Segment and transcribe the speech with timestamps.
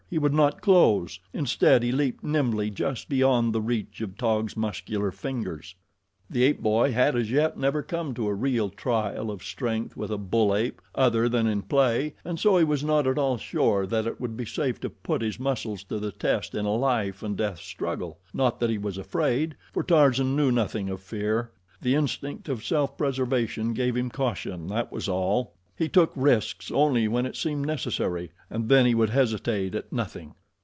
[0.11, 1.21] He would not close.
[1.31, 5.73] Instead, he leaped nimbly just beyond the reach of Taug's muscular fingers.
[6.29, 10.11] The ape boy had as yet never come to a real trial of strength with
[10.11, 13.87] a bull ape, other than in play, and so he was not at all sure
[13.87, 17.23] that it would be safe to put his muscles to the test in a life
[17.23, 18.19] and death struggle.
[18.33, 21.51] Not that he was afraid, for Tarzan knew nothing of fear.
[21.81, 25.53] The instinct of self preservation gave him caution that was all.
[25.73, 30.35] He took risks only when it seemed necessary, and then he would hesitate at nothing.